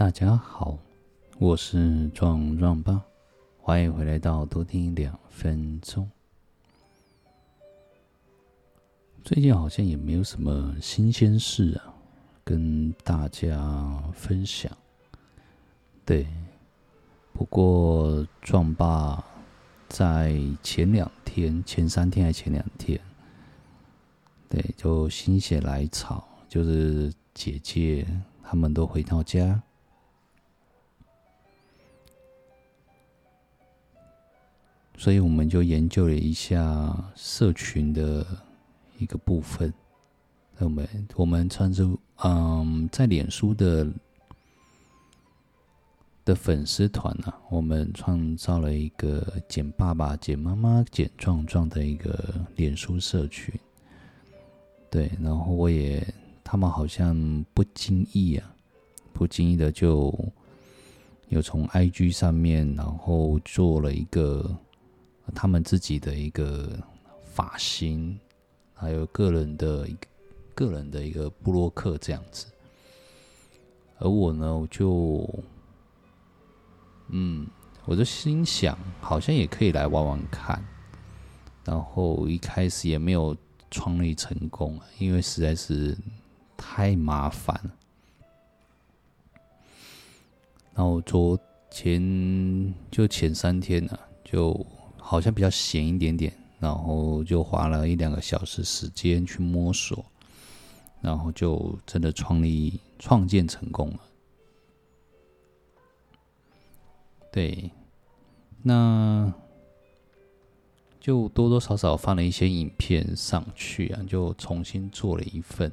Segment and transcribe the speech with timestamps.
[0.00, 0.78] 大家好，
[1.38, 3.04] 我是壮壮爸，
[3.60, 6.10] 欢迎回来到多听两分钟。
[9.22, 11.92] 最近好像也没有什么新鲜事啊，
[12.42, 14.74] 跟大家分享。
[16.06, 16.26] 对，
[17.34, 19.22] 不过壮爸
[19.86, 22.98] 在前两天、前三天还前两天，
[24.48, 28.06] 对，就心血来潮，就是姐姐
[28.42, 29.62] 他们都回到家。
[35.00, 38.26] 所以我们就研究了一下社群的
[38.98, 39.72] 一个部分。
[40.58, 40.86] 我们
[41.16, 43.90] 我们创造，嗯，在脸书的
[46.22, 53.54] 的粉丝团呢，我们创造了一个“简爸爸、简妈妈、简壮壮”的一个脸书社群。
[54.90, 56.06] 对，然后我也，
[56.44, 58.54] 他们好像不经意啊，
[59.14, 60.14] 不经意的就
[61.30, 64.54] 有从 IG 上面，然后做了一个。
[65.34, 66.78] 他们自己的一个
[67.32, 68.18] 发型，
[68.74, 70.06] 还有个人的一个
[70.54, 72.46] 个人的一个布洛克这样子，
[73.98, 75.28] 而我呢，我就，
[77.08, 77.46] 嗯，
[77.84, 80.62] 我就心想，好像也可以来玩玩看，
[81.64, 83.36] 然后一开始也没有
[83.70, 85.96] 创立成功，因为实在是
[86.56, 87.70] 太麻烦了。
[90.74, 91.38] 然后昨
[91.70, 94.66] 前就前三天呢，就。
[95.10, 100.04] 好像比较闲一点点，然后就花了一两个小时时间去摸索，
[101.00, 104.00] 然后就真的创立创建成功了。
[107.32, 107.72] 对，
[108.62, 109.34] 那
[111.00, 115.72] 就多多少少放了一些影片上去啊，就重新做了一份。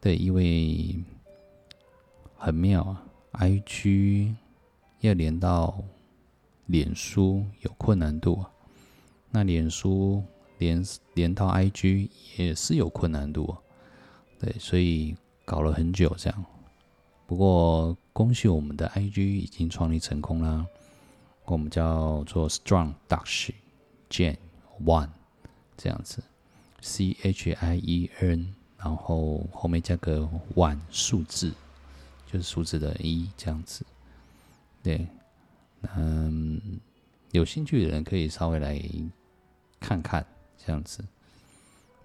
[0.00, 0.96] 对，因为
[2.36, 4.34] 很妙啊，IG
[5.02, 5.84] 要连到。
[6.70, 8.50] 脸书有困难度啊，
[9.30, 10.22] 那脸书
[10.58, 13.56] 连连到 IG 也是有困难度，
[14.38, 16.44] 对，所以搞了很久这样。
[17.26, 20.64] 不过恭喜我们的 IG 已经创立成功啦，
[21.44, 23.50] 我们叫做 Strong Dutch
[24.08, 24.36] Gen
[24.84, 25.08] One
[25.76, 26.22] 这样子
[26.80, 31.52] ，C H I E N，然后后面加个 One 数字，
[32.26, 33.84] 就是数字的一这样子，
[34.82, 35.06] 对。
[35.96, 36.60] 嗯，
[37.32, 38.80] 有兴趣的人可以稍微来
[39.80, 40.24] 看看，
[40.58, 41.02] 这样子，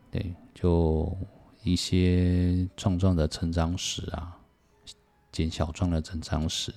[0.09, 1.15] 对，就
[1.63, 4.39] 一些壮壮的成长史啊，
[5.31, 6.73] 简小壮的成长史，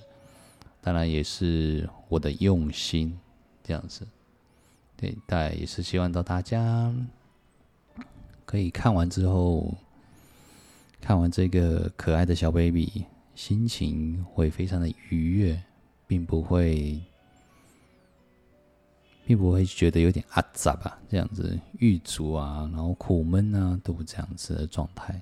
[0.81, 3.17] 当然也是我的用心，
[3.63, 4.05] 这样子，
[4.97, 6.93] 对，但也是希望到大家
[8.45, 9.73] 可以看完之后，
[10.99, 13.05] 看完这个可爱的小 baby，
[13.35, 15.63] 心情会非常的愉悦。
[16.09, 16.99] 并不会，
[19.27, 25.21] 并不会觉得有点阿杂吧，这样子郁卒啊，然后苦闷啊，都这样子的状态。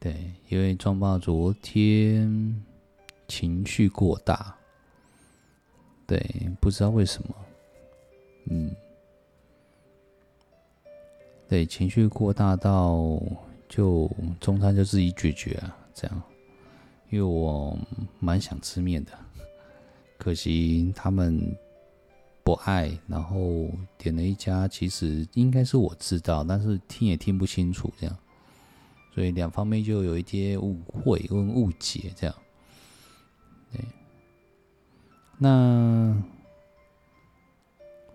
[0.00, 2.64] 对，因为壮爸昨天
[3.28, 4.56] 情绪过大，
[6.06, 6.18] 对，
[6.58, 7.34] 不知道为什么，
[8.46, 8.74] 嗯，
[11.46, 13.22] 对，情绪过大到
[13.68, 14.10] 就
[14.40, 16.22] 中餐就自己解决啊，这样。
[17.14, 17.78] 因为我
[18.18, 19.12] 蛮想吃面的，
[20.18, 21.56] 可惜他们
[22.42, 28.16] 不爱，然后点了一家，其实应该是我知道，但是听也听不清楚，这样，
[29.14, 32.34] 所以两方面就有一些误会跟误解，这样，
[33.72, 33.80] 对，
[35.38, 36.20] 那，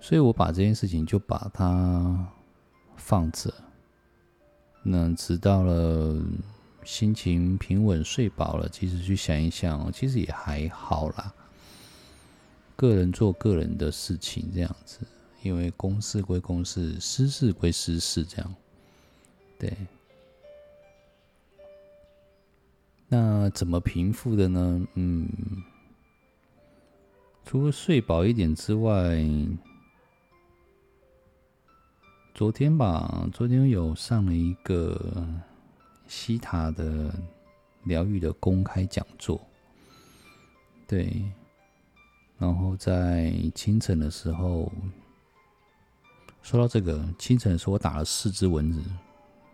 [0.02, 2.28] 所以我把这件事情就把它
[2.98, 3.54] 放着，
[4.84, 6.22] 那直到了。
[6.84, 11.34] 心情平稳，睡饱了，其实去想一想，其实也还好啦。
[12.76, 15.00] 个人做个人的事情，这样子，
[15.44, 18.56] 因为公事归公事，私事归私事，这样。
[19.58, 19.72] 对。
[23.08, 24.88] 那怎么平复的呢？
[24.94, 25.28] 嗯，
[27.44, 29.24] 除了睡饱一点之外，
[32.34, 35.26] 昨天吧，昨天有上了一个。
[36.10, 37.14] 西塔的
[37.84, 39.40] 疗愈的公开讲座，
[40.88, 41.24] 对，
[42.40, 44.72] 然后在清晨的时候，
[46.42, 48.82] 说到这个清晨的时候，我打了四只蚊子，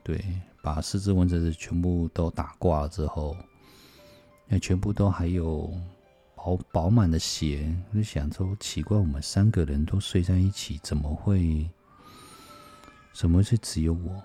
[0.02, 0.24] 对，
[0.62, 3.36] 把四只蚊子全部都打挂了之后，
[4.48, 5.70] 那全部都还有
[6.36, 11.70] 饱饱满的血，我就想说奇怪，我们三个人都睡在一起，怎么会，
[13.14, 14.24] 怎么会只有我？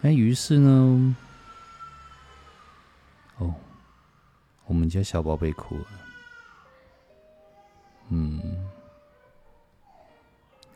[0.00, 1.16] 那于是呢，
[3.38, 3.54] 哦，
[4.66, 5.86] 我们家小宝贝哭了。
[8.10, 8.70] 嗯，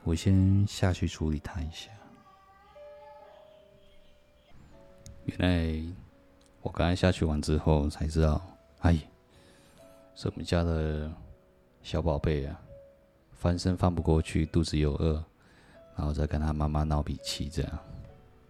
[0.03, 1.91] 我先下去处理他一下。
[5.27, 5.95] 原来
[6.63, 8.43] 我刚才下去完之后才知道，
[8.81, 8.99] 哎，
[10.17, 11.09] 是我们家的
[11.83, 12.61] 小宝贝啊，
[13.35, 15.23] 翻身翻不过去，肚子又饿，
[15.95, 17.79] 然后再跟他妈妈闹脾气，这样，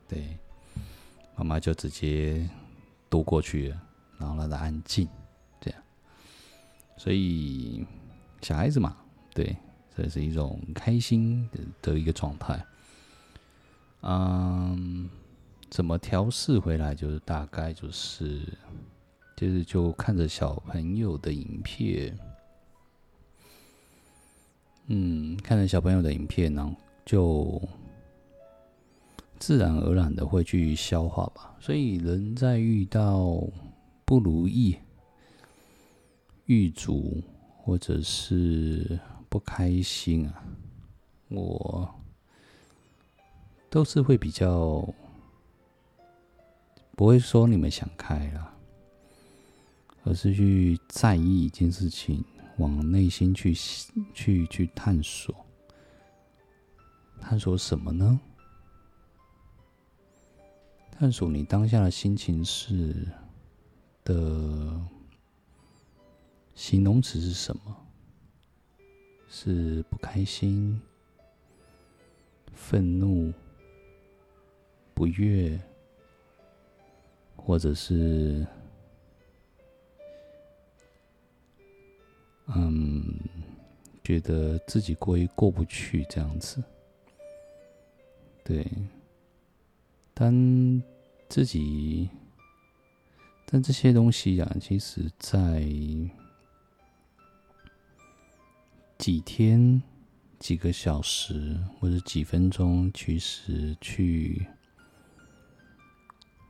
[0.08, 0.38] 对，
[1.40, 2.46] 妈妈就直接
[3.08, 3.75] 躲过去，
[4.19, 5.08] 然后让他安静，
[5.58, 5.82] 这样，
[6.98, 7.87] 所以。
[8.42, 8.96] 小孩子嘛，
[9.34, 9.54] 对，
[9.94, 12.64] 这是一种开心的的一个状态。
[14.00, 15.10] 嗯，
[15.69, 16.94] 怎么调试回来？
[16.94, 18.40] 就是大概就是，
[19.37, 22.19] 就是就看着小朋友的影片，
[24.87, 27.60] 嗯，看着小朋友的影片，然后就
[29.40, 31.56] 自然而然的会去消化吧。
[31.58, 33.42] 所以人在遇到
[34.04, 34.76] 不如意、
[36.44, 37.20] 遇阻。
[37.62, 38.98] 或者是
[39.28, 40.42] 不开心啊，
[41.28, 41.94] 我
[43.69, 44.82] 都是会比较
[46.96, 48.54] 不会说你们想开了，
[50.04, 52.25] 而是去在意一件事情，
[52.56, 53.54] 往内心去
[54.14, 55.32] 去去探索，
[57.20, 58.19] 探索什么呢？
[61.00, 63.08] 探索你当下的心情是
[64.05, 64.79] 的。
[66.55, 67.75] 形容词是什么？
[69.26, 70.79] 是不开心、
[72.52, 73.32] 愤怒、
[74.93, 75.58] 不悦，
[77.35, 78.47] 或者是
[82.49, 83.19] 嗯，
[84.05, 86.62] 觉得自己过意过不去这样子。
[88.44, 88.70] 对，
[90.20, 90.82] 但
[91.31, 92.11] 自己，
[93.46, 95.67] 但这些东西呀、啊，其实在。
[98.99, 99.82] 几天、
[100.38, 104.46] 几个小时或者几分钟，其实去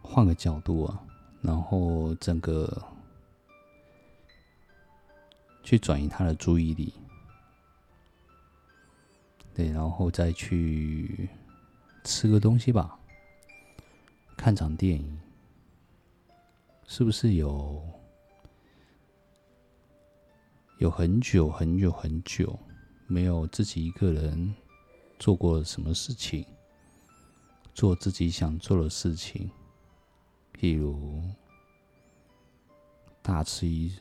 [0.02, 1.00] 换个角度啊，
[1.40, 2.84] 然后整个
[5.62, 6.92] 去转移他的注意力，
[9.54, 11.28] 对，然后再去
[12.02, 12.98] 吃个东西吧，
[14.40, 15.20] 看场电影，
[16.86, 17.78] 是不是有？
[20.78, 22.58] 有很久很久很久
[23.06, 24.54] 没有自己一个人
[25.18, 26.46] 做过什么事情，
[27.74, 29.50] 做自己想做的事情，
[30.54, 31.22] 譬如
[33.20, 33.92] 大吃一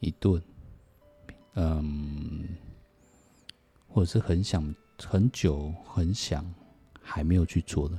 [0.00, 0.42] 一顿，
[1.56, 2.48] 嗯，
[3.86, 6.42] 或者是很想很久很想
[7.02, 7.98] 还没有去做的，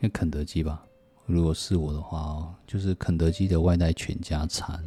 [0.00, 0.84] 那肯德基吧。
[1.26, 4.82] 如果是我的话，就是肯德基的外带全家餐。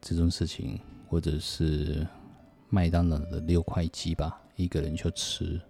[0.00, 2.06] 这种事情，或者是
[2.70, 5.60] 麦当劳的六块鸡吧，一个人就吃，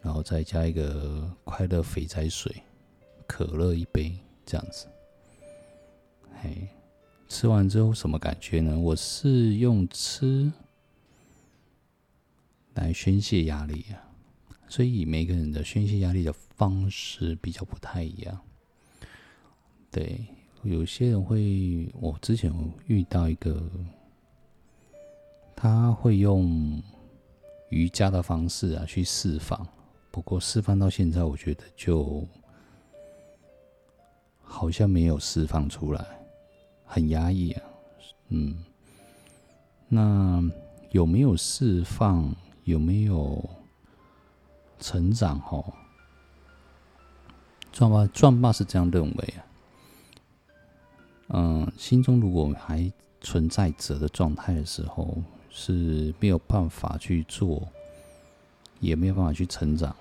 [0.00, 2.54] 然后再加一个快乐肥仔水，
[3.26, 4.16] 可乐一杯，
[4.46, 4.86] 这样子。
[6.40, 6.68] 嘿，
[7.28, 8.78] 吃完之后什么感觉呢？
[8.78, 10.52] 我是用吃
[12.74, 13.98] 来宣泄压力啊，
[14.68, 18.38] 所以每个人的宣泄压力的方式比较不太一样。
[19.90, 20.24] 对。
[20.64, 22.54] 有些人会，我之前
[22.86, 23.60] 遇到一个，
[25.56, 26.80] 他会用
[27.70, 29.66] 瑜伽的方式啊去释放，
[30.12, 32.24] 不过释放到现在，我觉得就
[34.40, 36.06] 好像没有释放出来，
[36.84, 37.62] 很压抑啊。
[38.28, 38.64] 嗯，
[39.88, 40.40] 那
[40.92, 42.32] 有没有释放？
[42.62, 43.44] 有没有
[44.78, 45.40] 成长？
[45.50, 45.74] 哦，
[47.72, 49.40] 壮爸，壮爸是这样认为啊。
[51.34, 55.16] 嗯，心中如果还存在着的状态的时候，
[55.48, 57.66] 是没有办法去做，
[58.80, 59.96] 也没有办法去成长，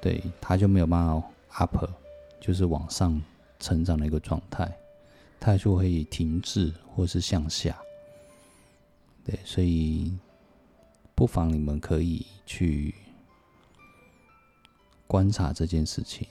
[0.00, 1.88] 对，他就没有办法 up，
[2.40, 3.20] 就是往上
[3.58, 4.70] 成长的一个状态，
[5.40, 7.74] 他就会停滞或是向下，
[9.24, 10.12] 对，所以
[11.14, 12.94] 不妨你们可以去
[15.06, 16.26] 观察这件事情。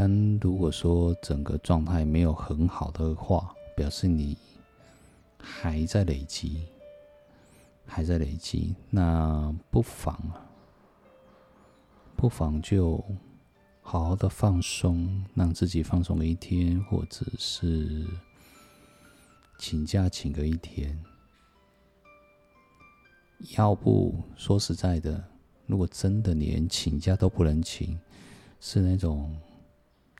[0.00, 4.38] 但如果说整个状态没有很好的话，表示你
[5.36, 6.68] 还在累积，
[7.84, 10.46] 还在累积，那不妨啊，
[12.14, 13.04] 不妨就
[13.82, 18.06] 好好的放松，让自己放松个一天，或者是
[19.58, 20.96] 请假请个一天。
[23.56, 25.24] 要不说实在的，
[25.66, 27.98] 如果真的连请假都不能请，
[28.60, 29.36] 是那种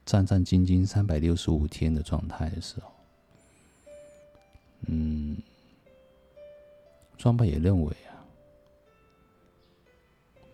[0.09, 2.91] 战战兢兢三百六十五天的状态的时候，
[4.87, 5.37] 嗯，
[7.15, 8.25] 庄爸也认为啊，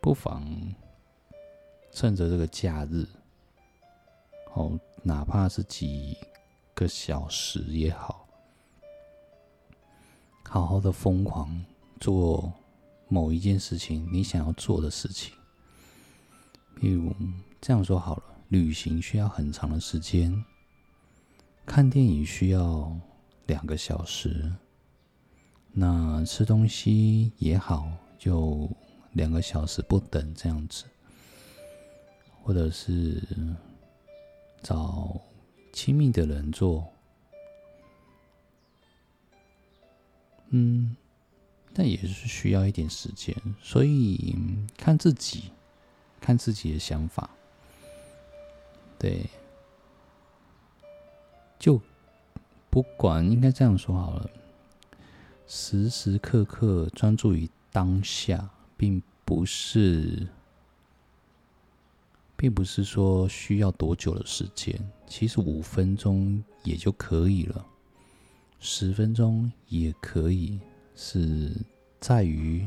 [0.01, 0.45] 不妨
[1.93, 3.07] 趁着这个假日，
[4.55, 6.17] 哦，哪怕是几
[6.73, 8.27] 个小时也好，
[10.43, 11.63] 好好的疯狂
[12.01, 12.51] 做。
[13.07, 15.31] 某一件事情，你想要做的事情，
[16.75, 17.13] 比如
[17.61, 20.43] 这样说好了，旅行需要很长的时间，
[21.65, 22.95] 看电影需要
[23.47, 24.53] 两个小时，
[25.71, 28.69] 那吃东西也好，就
[29.13, 30.85] 两个小时不等这样子，
[32.43, 33.21] 或者是
[34.61, 35.19] 找
[35.73, 36.87] 亲密的人做，
[40.49, 40.95] 嗯。
[41.77, 44.33] 但也是需要一点时间，所以
[44.77, 45.51] 看自己，
[46.21, 47.29] 看自己的想法，
[48.97, 49.29] 对，
[51.59, 51.79] 就
[52.69, 54.29] 不管应该这样说好了，
[55.47, 60.27] 时时刻刻专注于当下，并不是，
[62.35, 67.65] 并不是说需要多久的时间，其实五分钟也就可以了，
[68.59, 70.59] 十分钟也可以。
[70.97, 71.51] 是
[71.99, 72.65] 在于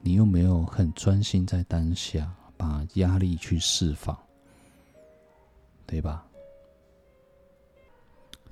[0.00, 4.18] 你有没有很专心在当下，把压力去释放，
[5.92, 6.26] 对吧？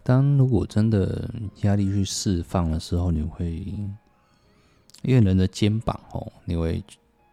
[0.02, 1.26] 当如果真的
[1.62, 3.52] 压力去释放的时候，你会
[5.00, 6.85] 因为人的肩膀哦，你会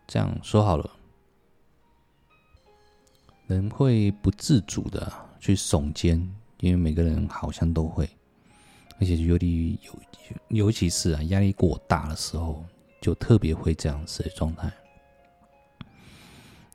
[0.07, 0.89] 这样说好了，
[3.47, 5.11] 人会不自主的
[5.41, 6.17] 去耸肩，
[6.61, 8.09] 因为每个人好像都会。
[9.01, 9.99] 而且尤其尤
[10.47, 12.63] 尤其是啊，压力过大的时候，
[13.01, 14.71] 就特别会这样子的状态。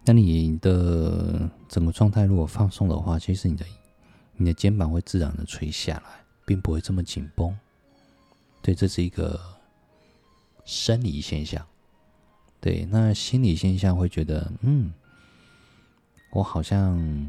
[0.05, 3.65] 那你的整个状态如果放松的话，其实你的
[4.35, 7.57] 你的肩膀会自然的垂下来，并不会这么紧绷。
[8.61, 9.41] 对，这是一个
[10.65, 11.67] 生理现象。
[12.61, 14.93] 对，那心理现象会觉得，嗯，
[16.31, 17.29] 我好像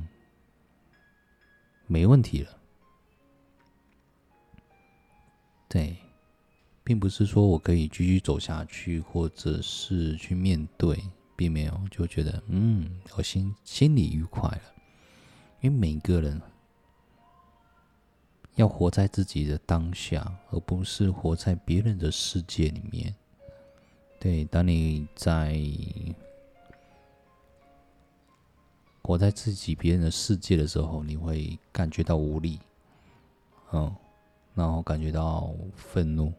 [1.87, 2.57] 没问题了。
[5.67, 5.97] 对，
[6.83, 11.03] 并不是说我可以继续走下去，或者是去面对，
[11.35, 14.61] 并没有，就觉得嗯，我心心里愉快了。
[15.61, 16.41] 因为每个人
[18.55, 23.13] 要活在自己的当下，而不是活在别人的世界里面。
[24.19, 25.59] 对，当你在
[29.01, 32.59] 活在自己别人的世界的时候，你会感觉到无力。
[33.71, 33.95] 嗯。
[34.55, 36.31] 然后感觉到愤怒、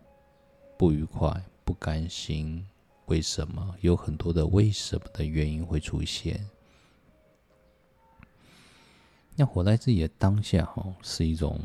[0.79, 1.35] 不愉快、
[1.65, 2.65] 不甘心，
[3.07, 3.77] 为什么？
[3.81, 6.49] 有很多的为什么的原因会出现。
[9.37, 11.61] 要活在自己的当下，哈，是一种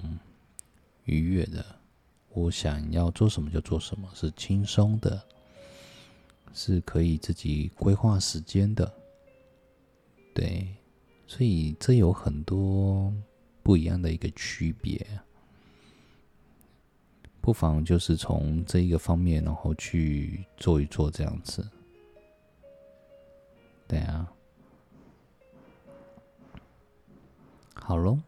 [1.05, 1.63] 愉悦的。
[2.31, 5.21] 我想要做什么就做什么，是轻松的，
[6.53, 8.91] 是可以自己规划时间的。
[10.33, 10.67] 对，
[11.27, 13.13] 所以这有很多
[13.63, 15.05] 不一样的一个区别。
[17.49, 21.67] 不妨就是从这一个方面，然后去做一做这样子。
[23.87, 24.31] 对啊，
[27.73, 28.19] 好喽，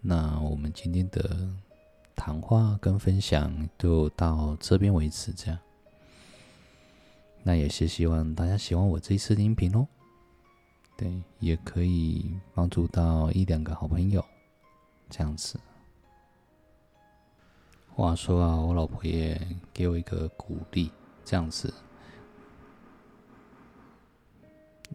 [0.00, 1.50] 那我们今天的
[2.16, 5.60] 谈话跟分享就到这边为止，这样。
[7.42, 9.86] 那也是希望大家喜欢我这一次的音频哦。
[10.96, 14.24] 对，也可以帮助到一两个好朋友，
[15.10, 15.60] 这样子。
[17.94, 19.40] 话说啊，我老婆也
[19.72, 20.90] 给我一个鼓励，
[21.24, 21.72] 这样子，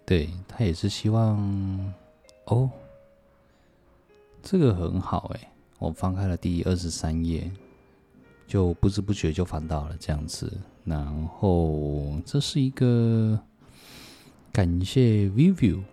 [0.03, 1.93] 对，她也是希望
[2.45, 2.69] 哦，
[4.41, 7.51] 这个很好哎，我翻开了第二十三页，
[8.47, 10.51] 就不知不觉就翻到了这样子，
[10.83, 13.39] 然后这是一个
[14.51, 15.83] 感谢 Vivu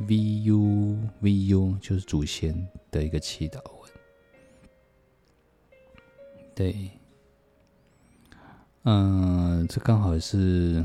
[0.00, 3.60] V U V U 就是祖先的一个祈祷。
[6.54, 6.90] 对，
[8.82, 10.84] 嗯，这刚好是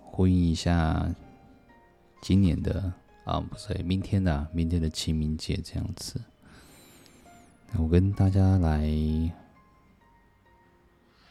[0.00, 1.14] 呼应一下
[2.22, 2.92] 今年的
[3.24, 6.20] 啊，不是明天的，明天的清明节这样子。
[7.78, 8.86] 我跟大家来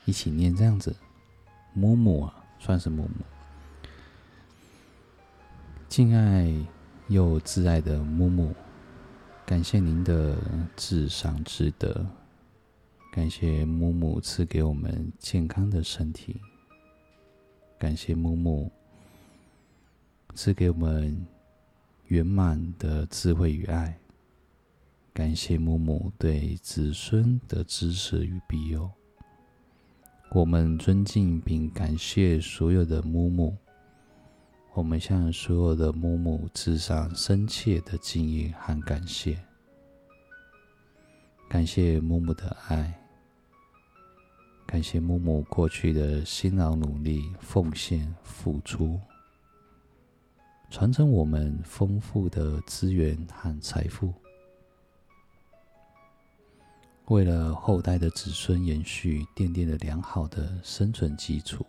[0.06, 0.96] 一起念这样子，
[1.74, 3.26] 木木啊，算是木木，
[5.90, 6.54] 敬爱
[7.08, 8.54] 又挚爱的木木，
[9.46, 10.38] 感谢您的
[10.76, 12.06] 至善至德。
[13.12, 16.40] 感谢木木赐给我们健康的身体，
[17.78, 18.72] 感谢木木
[20.34, 21.28] 赐给我们
[22.08, 23.98] 圆满的智慧与爱。
[25.14, 28.90] 感谢母母对子孙的支持与庇佑。
[30.32, 33.58] 我们尊敬并感谢所有的母母。
[34.74, 39.38] 我们向所有的母母致上深切的敬意和感谢。
[41.50, 42.98] 感谢母母的爱，
[44.72, 48.98] 感谢木木过去的辛劳努力、奉献、付出，
[50.70, 54.14] 传承我们丰富的资源和财富，
[57.08, 61.66] 为了后代的子孙延续，奠定了良好的生存基础。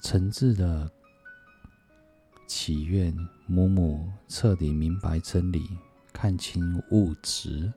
[0.00, 0.88] 诚挚的
[2.46, 3.12] 祈愿
[3.48, 5.68] 母母彻底明白真理，
[6.12, 7.72] 看清物质、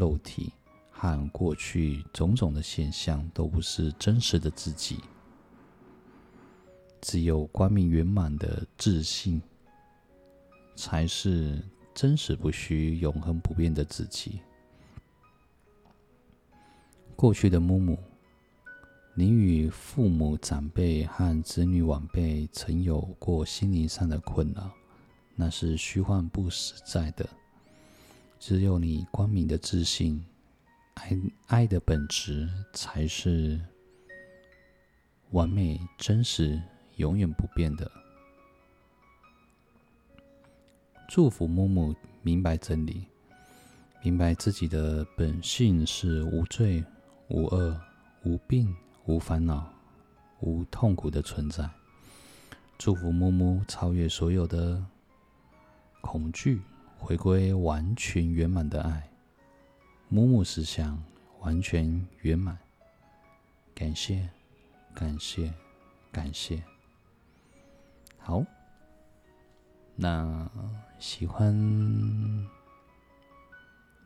[0.00, 0.50] 肉体
[0.90, 4.98] 和过去种种的现象都不是真实的自己，
[7.00, 9.40] 只有光明圆满的自信，
[10.74, 11.62] 才是
[11.94, 14.40] 真实不虚、永恒不变的自己。
[17.14, 17.98] 过去的母母。
[19.12, 24.70] 你与父母长辈和子女晚辈曾有过心灵上的困扰，
[25.34, 27.28] 那是虚幻不实在的。
[28.40, 30.24] 只有你光明的自信，
[30.94, 31.16] 爱
[31.46, 33.60] 爱的本质才是
[35.30, 36.60] 完美、真实、
[36.96, 37.88] 永远不变的。
[41.06, 43.06] 祝福木木明白真理，
[44.02, 46.84] 明白自己的本性是无罪、
[47.28, 47.80] 无恶、
[48.24, 48.74] 无病。
[49.06, 49.66] 无烦恼、
[50.40, 51.68] 无痛苦的存在。
[52.78, 54.80] 祝福木木超越所有的
[56.00, 56.60] 恐惧，
[57.00, 59.10] 回归完全圆满的爱。
[60.08, 61.02] 母母实相
[61.40, 62.56] 完全圆满。
[63.74, 64.28] 感谢，
[64.94, 65.52] 感谢，
[66.12, 66.62] 感谢。
[68.18, 68.44] 好，
[69.96, 70.48] 那
[70.98, 71.54] 喜欢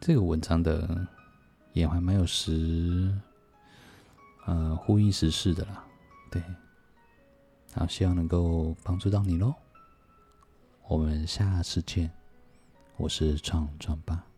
[0.00, 1.06] 这个文章的
[1.72, 3.12] 也还蛮有时。
[4.46, 5.82] 呃，呼应时事的啦，
[6.30, 6.42] 对，
[7.72, 9.54] 好，希望能够帮助到你喽。
[10.86, 12.12] 我们下次见，
[12.96, 14.33] 我是创创爸。